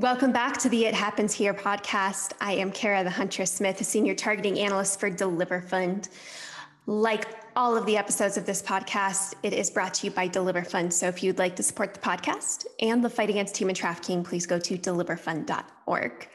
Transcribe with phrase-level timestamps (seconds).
[0.00, 2.32] Welcome back to the It Happens Here podcast.
[2.38, 6.10] I am Kara the Huntress Smith, a senior targeting analyst for DeliverFund.
[6.84, 7.24] Like
[7.56, 10.92] all of the episodes of this podcast, it is brought to you by DeliverFund.
[10.92, 14.44] So if you'd like to support the podcast and the fight against human trafficking, please
[14.44, 16.28] go to deliverfund.org.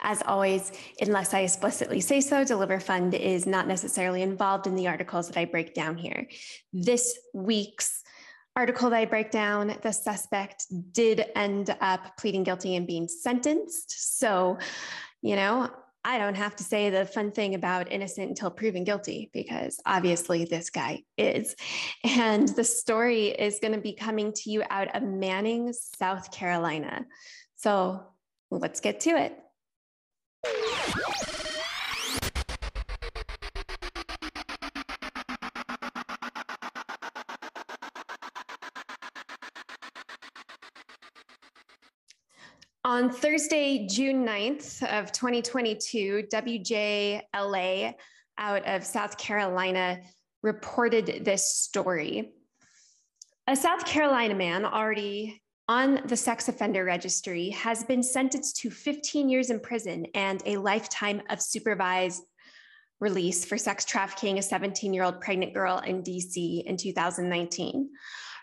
[0.00, 5.26] As always, unless I explicitly say so, DeliverFund is not necessarily involved in the articles
[5.26, 6.28] that I break down here.
[6.72, 8.04] This week's
[8.58, 14.18] article that I break down, the suspect did end up pleading guilty and being sentenced.
[14.18, 14.58] So,
[15.22, 15.70] you know,
[16.04, 20.44] I don't have to say the fun thing about innocent until proven guilty because obviously
[20.44, 21.54] this guy is.
[22.02, 27.06] And the story is going to be coming to you out of Manning, South Carolina.
[27.54, 28.02] So
[28.50, 29.38] let's get to it.
[42.88, 47.92] On Thursday, June 9th of 2022, WJLA
[48.38, 50.00] out of South Carolina
[50.42, 52.32] reported this story.
[53.46, 59.28] A South Carolina man already on the sex offender registry has been sentenced to 15
[59.28, 62.22] years in prison and a lifetime of supervised
[63.00, 67.90] release for sex trafficking a 17 year old pregnant girl in DC in 2019.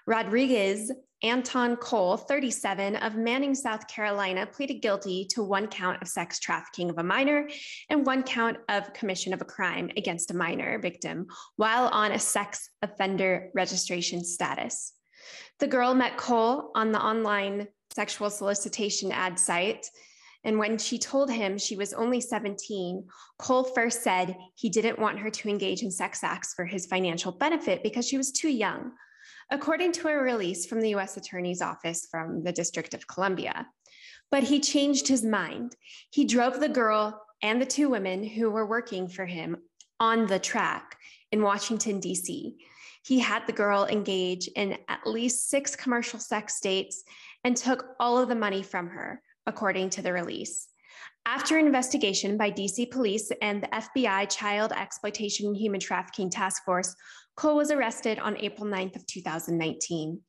[0.08, 0.92] Rodregiz
[1.26, 6.92] Antwon Cole, 37, of Manning, South Carolina, pleaded guilty to one count of sex trafficking
[6.92, 7.50] of a minor
[7.90, 12.20] and one count of commission of a crime against a minor victim while on a
[12.20, 14.94] sex offender registration status.
[15.58, 19.88] The girl met Cole on the online sexual solicitation ad site.
[20.44, 23.04] And when she told him she was only 17,
[23.40, 27.32] Cole first said he didn't want her to engage in sex acts for his financial
[27.32, 28.92] benefit because she was too young
[29.52, 33.68] according to a release from the US Attorney's Office from the District of Columbia.
[34.32, 35.76] But he changed his mind.
[36.10, 39.58] He drove the girl and the two women who were working for him
[40.00, 40.98] on the track
[41.32, 42.56] in Washington, D.C.
[43.04, 47.04] He had the girl engage in at least six commercial sex dates
[47.44, 50.68] and took all of the money from her, according to the release.
[51.26, 56.64] After an investigation by DC police and the FBI Child Exploitation and Human Trafficking Task
[56.64, 56.96] Force,
[57.36, 60.22] Cole was arrested on April 9th of 2019.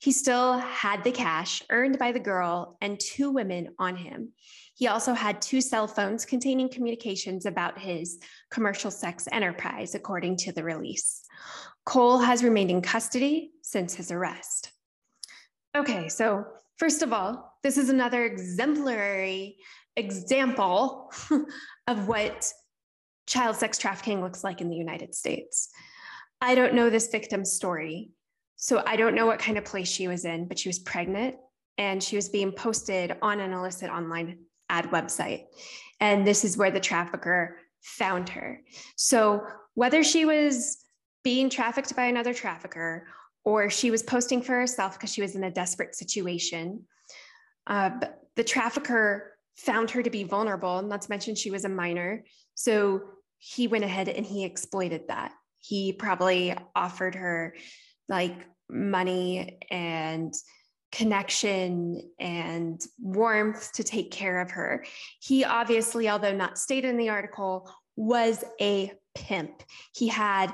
[0.00, 4.32] He still had the cash earned by the girl and two women on him.
[4.74, 8.18] He also had two cell phones containing communications about his
[8.50, 11.22] commercial sex enterprise, according to the release.
[11.84, 14.72] Cole has remained in custody since his arrest.
[15.76, 16.44] Okay, so
[16.78, 19.56] first of all, this is another exemplary
[19.96, 21.12] example
[21.86, 22.52] of what
[23.26, 25.70] child sex trafficking looks like in the United States.
[26.40, 28.10] I don't know this victim's story.
[28.56, 31.36] So I don't know what kind of place she was in, but she was pregnant
[31.78, 34.38] and she was being posted on an illicit online
[34.68, 35.44] ad website.
[36.00, 38.60] And this is where the trafficker found her.
[38.96, 39.44] So
[39.74, 40.78] whether she was
[41.24, 43.06] being trafficked by another trafficker
[43.44, 46.84] or she was posting for herself because she was in a desperate situation,
[47.66, 47.90] uh,
[48.36, 52.24] the trafficker found her to be vulnerable, not to mention she was a minor.
[52.54, 53.02] So
[53.38, 57.54] he went ahead and he exploited that he probably offered her
[58.08, 58.36] like
[58.68, 60.34] money and
[60.90, 64.84] connection and warmth to take care of her.
[65.20, 69.62] He obviously, although not stated in the article, was a pimp.
[69.94, 70.52] He had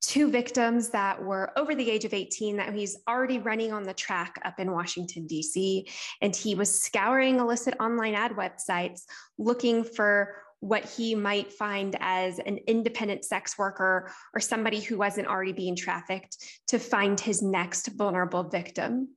[0.00, 3.94] two victims that were over the age of 18 that he's already running on the
[3.94, 5.88] track up in Washington, D.C.
[6.20, 9.02] And he was scouring illicit online ad websites
[9.38, 15.28] looking for what he might find as an independent sex worker or somebody who wasn't
[15.28, 19.08] already being trafficked to find his next vulnerable victim.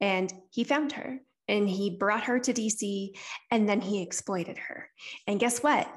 [0.00, 3.16] And he found her and he brought her to DC
[3.50, 4.88] and then he exploited her.
[5.26, 5.88] And guess what?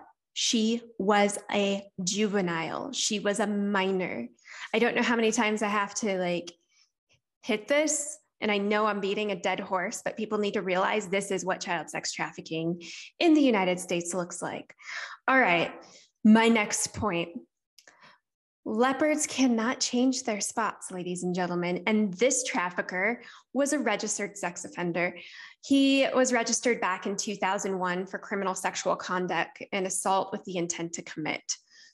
[0.42, 2.94] She was a juvenile.
[2.94, 4.30] She was a minor.
[4.74, 6.54] I don't know how many times I have to like
[7.44, 11.08] hit this and I know I'm beating a dead horse, but people need to realize
[11.08, 12.82] this is what child sex trafficking
[13.20, 14.74] in the United States looks like.
[15.28, 15.74] All right,
[16.24, 17.32] my next point.
[18.64, 21.84] Leopards cannot change their spots, ladies and gentlemen.
[21.86, 25.18] And this trafficker was a registered sex offender.
[25.62, 30.94] He was registered back in 2001 for criminal sexual conduct and assault with the intent
[30.94, 31.44] to commit.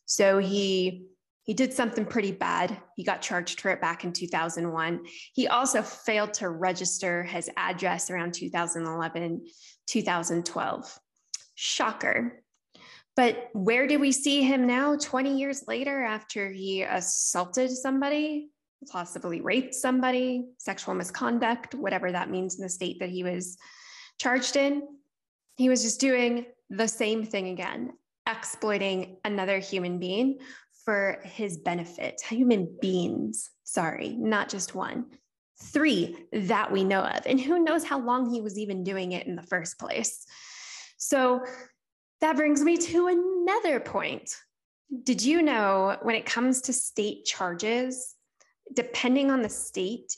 [0.05, 1.07] So he
[1.45, 2.75] he did something pretty bad.
[2.95, 5.05] He got charged for it back in 2001.
[5.33, 9.45] He also failed to register his address around 2011,
[9.85, 10.99] 2012.
[11.53, 12.43] Shocker.
[13.15, 18.49] But where do we see him now, 20 years later, after he assaulted somebody,
[18.89, 23.57] possibly raped somebody, sexual misconduct, whatever that means in the state that he was
[24.19, 24.83] charged in?
[25.57, 27.93] He was just doing the same thing again,
[28.27, 30.39] exploiting another human being
[30.83, 32.21] for his benefit.
[32.29, 35.05] Human beings, sorry, not just one.
[35.61, 37.25] Three that we know of.
[37.25, 40.25] And who knows how long he was even doing it in the first place.
[40.97, 41.41] So
[42.21, 44.35] that brings me to another point.
[45.03, 48.14] Did you know when it comes to state charges,
[48.73, 50.15] depending on the state,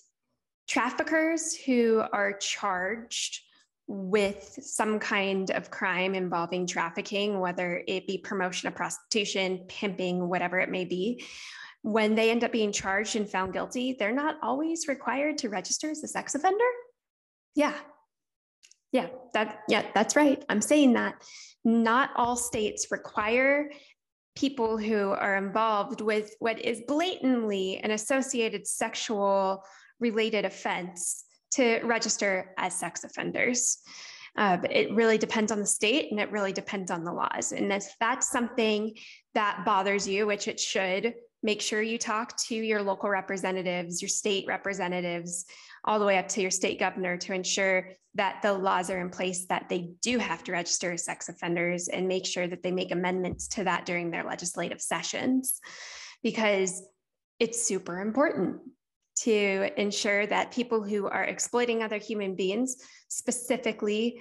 [0.68, 3.42] traffickers who are charged
[3.88, 10.60] with some kind of crime involving trafficking, whether it be promotion of prostitution, pimping, whatever
[10.60, 11.24] it may be,
[11.84, 15.90] when they end up being charged and found guilty, they're not always required to register
[15.90, 16.66] as a sex offender.
[17.56, 17.74] Yeah.
[18.92, 20.44] Yeah, that yeah, that's right.
[20.50, 21.22] I'm saying that
[21.64, 23.70] not all states require
[24.38, 29.64] people who are involved with what is blatantly an associated sexual
[30.00, 33.80] related offense to register as sex offenders.
[34.38, 37.52] Uh, it really depends on the state and it really depends on the laws.
[37.52, 38.96] And if that's something
[39.34, 41.16] that bothers you, which it should,
[41.48, 45.46] make sure you talk to your local representatives, your state representatives,
[45.86, 49.10] all the way up to your state governor to ensure that the laws are in
[49.10, 52.72] place that they do have to register as sex offenders and make sure that they
[52.72, 55.62] make amendments to that during their legislative sessions
[56.22, 56.84] because
[57.40, 58.58] it's super important
[59.16, 62.76] to ensure that people who are exploiting other human beings,
[63.08, 64.20] specifically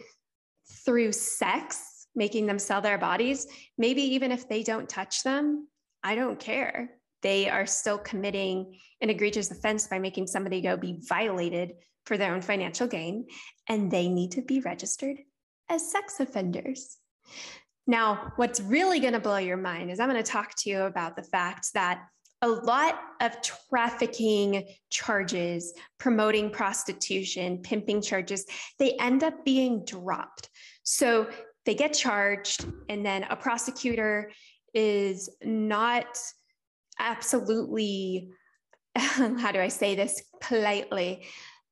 [0.84, 5.66] through sex, making them sell their bodies, maybe even if they don't touch them,
[6.04, 6.95] I don't care.
[7.22, 11.74] They are still committing an egregious offense by making somebody go be violated
[12.04, 13.26] for their own financial gain,
[13.68, 15.18] and they need to be registered
[15.68, 16.98] as sex offenders.
[17.86, 20.82] Now, what's really going to blow your mind is I'm going to talk to you
[20.82, 22.02] about the fact that
[22.42, 28.44] a lot of trafficking charges, promoting prostitution, pimping charges,
[28.78, 30.50] they end up being dropped.
[30.82, 31.28] So
[31.64, 34.30] they get charged, and then a prosecutor
[34.74, 36.18] is not
[36.98, 38.30] absolutely,
[38.96, 41.26] how do I say this politely?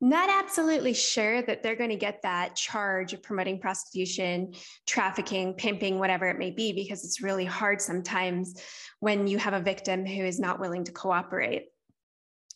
[0.04, 4.52] not absolutely sure that they're going to get that charge of promoting prostitution,
[4.86, 8.60] trafficking, pimping, whatever it may be, because it's really hard sometimes
[9.00, 11.68] when you have a victim who is not willing to cooperate.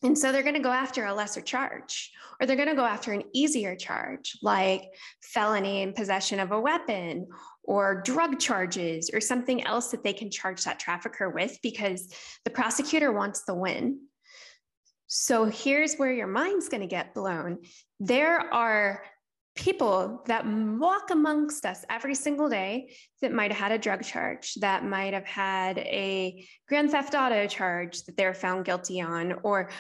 [0.03, 2.85] And so they're going to go after a lesser charge, or they're going to go
[2.85, 4.85] after an easier charge like
[5.23, 7.27] felony in possession of a weapon
[7.65, 12.13] or drug charges or something else that they can charge that trafficker with because
[12.45, 14.01] the prosecutor wants the win.
[15.09, 17.59] So here's where your mind's going to get blown.
[17.99, 19.03] There are
[19.59, 24.55] people that walk amongst us every single day that might have had a drug charge,
[24.61, 29.71] that might have had a grand theft auto charge that they're found guilty on, or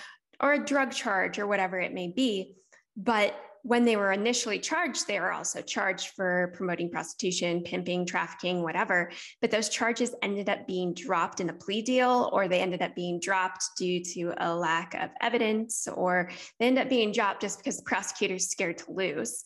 [0.40, 2.54] or a drug charge or whatever it may be.
[2.96, 3.34] But
[3.68, 9.10] when they were initially charged, they were also charged for promoting prostitution, pimping, trafficking, whatever.
[9.42, 12.94] But those charges ended up being dropped in a plea deal, or they ended up
[12.94, 17.58] being dropped due to a lack of evidence, or they end up being dropped just
[17.58, 19.44] because the prosecutor's scared to lose.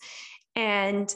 [0.55, 1.13] And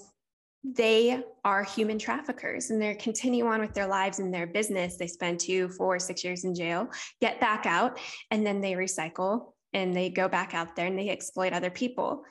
[0.65, 4.97] they are human traffickers and they're continue on with their lives and their business.
[4.97, 6.89] They spend two, four, six years in jail,
[7.21, 8.01] get back out,
[8.33, 12.25] and then they recycle and they go back out there and they exploit other people.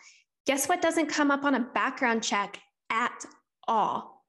[0.46, 2.60] Guess what doesn't come up on a background check
[2.90, 3.26] at
[3.68, 4.24] all?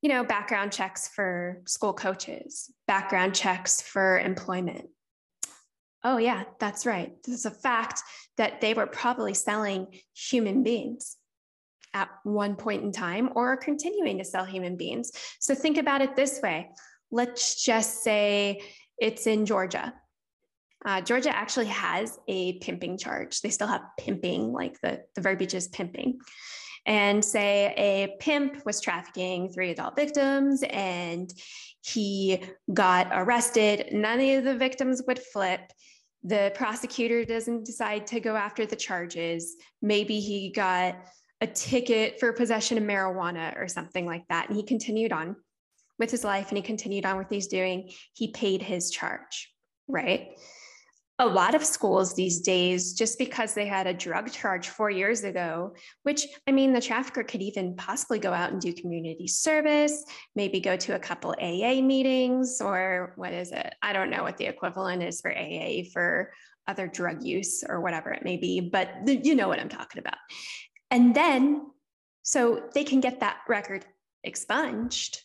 [0.00, 4.88] You know, background checks for school coaches, background checks for employment.
[6.04, 7.12] Oh, yeah, that's right.
[7.24, 8.02] This is a fact
[8.36, 11.16] that they were probably selling human beings
[11.94, 15.12] at one point in time or continuing to sell human beings.
[15.38, 16.70] So think about it this way
[17.12, 18.62] let's just say
[18.98, 19.94] it's in Georgia
[20.84, 23.40] uh, Georgia actually has a pimping charge.
[23.40, 26.18] They still have pimping, like the, the verbiage is pimping.
[26.84, 31.32] And say a pimp was trafficking three adult victims and
[31.80, 33.90] he got arrested.
[33.92, 35.60] None of the victims would flip.
[36.24, 39.56] The prosecutor doesn't decide to go after the charges.
[39.80, 40.96] Maybe he got
[41.40, 44.48] a ticket for possession of marijuana or something like that.
[44.48, 45.36] And he continued on
[45.98, 47.90] with his life and he continued on with what he's doing.
[48.14, 49.52] He paid his charge,
[49.86, 50.36] right?
[51.22, 55.22] A lot of schools these days, just because they had a drug charge four years
[55.22, 60.04] ago, which I mean, the trafficker could even possibly go out and do community service,
[60.34, 63.72] maybe go to a couple AA meetings, or what is it?
[63.80, 66.32] I don't know what the equivalent is for AA for
[66.66, 70.18] other drug use or whatever it may be, but you know what I'm talking about.
[70.90, 71.66] And then,
[72.24, 73.86] so they can get that record
[74.24, 75.20] expunged.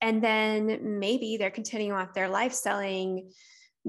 [0.00, 3.30] And then maybe they're continuing off their life selling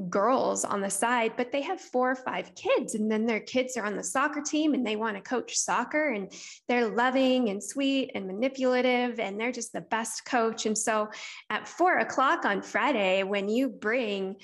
[0.10, 2.96] girls on the side, but they have four or five kids.
[2.96, 6.10] And then their kids are on the soccer team and they want to coach soccer
[6.10, 6.32] and
[6.68, 10.66] they're loving and sweet and manipulative and they're just the best coach.
[10.66, 11.10] And so
[11.50, 14.36] at four o'clock on Friday, when you bring,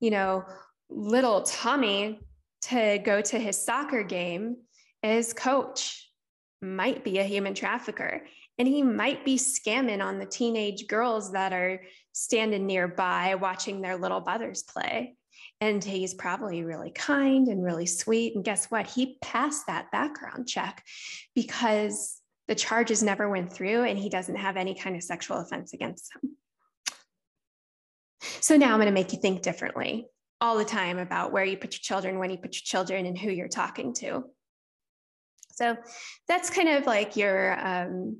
[0.00, 0.44] you know,
[0.90, 2.20] little Tommy
[2.62, 4.56] to go to his soccer game,
[5.02, 6.07] his coach
[6.60, 8.22] might be a human trafficker
[8.58, 11.80] and he might be scamming on the teenage girls that are
[12.12, 15.14] standing nearby watching their little brothers play.
[15.60, 18.34] And he's probably really kind and really sweet.
[18.34, 18.86] And guess what?
[18.86, 20.84] He passed that background check
[21.34, 25.72] because the charges never went through and he doesn't have any kind of sexual offense
[25.72, 26.36] against him.
[28.40, 30.06] So now I'm going to make you think differently
[30.40, 33.18] all the time about where you put your children, when you put your children, and
[33.18, 34.24] who you're talking to.
[35.58, 35.76] So
[36.28, 38.18] that's kind of like your um,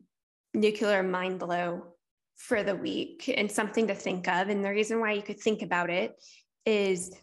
[0.54, 1.94] nuclear mind blow
[2.36, 4.48] for the week and something to think of.
[4.48, 6.14] And the reason why you could think about it
[6.66, 7.14] is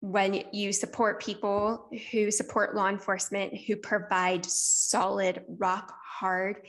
[0.00, 6.66] when you support people who support law enforcement, who provide solid, rock hard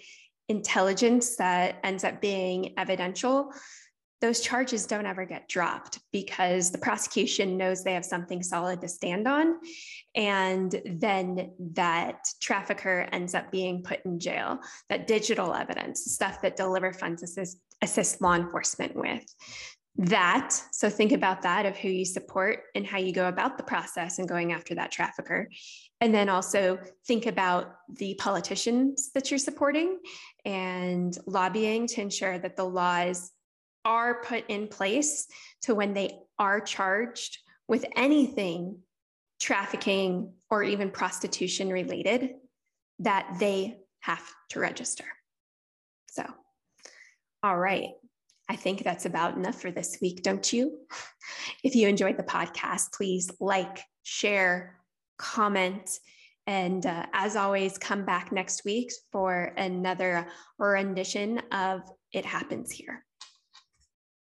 [0.50, 3.54] intelligence that ends up being evidential,
[4.22, 8.88] those charges don't ever get dropped because the prosecution knows they have something solid to
[8.88, 9.56] stand on.
[10.16, 14.60] And then that trafficker ends up being put in jail.
[14.90, 19.24] That digital evidence, stuff that Deliver Funds assist, assist law enforcement with.
[19.96, 23.64] That, so think about that of who you support and how you go about the
[23.64, 25.50] process and going after that trafficker.
[26.00, 30.00] And then also think about the politicians that you're supporting
[30.46, 33.32] and lobbying to ensure that the laws
[33.86, 35.28] are put in place
[35.64, 38.80] to when they are charged with anything
[39.40, 42.32] trafficking or even prostitution related,
[43.00, 45.06] that they have to register.
[46.12, 46.26] So,
[47.44, 47.90] all right.
[48.50, 50.80] I think that's about enough for this week, don't you?
[51.64, 54.80] If you enjoyed the podcast, please like, share,
[55.20, 56.00] comment,
[56.48, 60.26] and uh, as always, come back next week for another
[60.58, 61.82] rendition of
[62.12, 63.06] It Happens Here.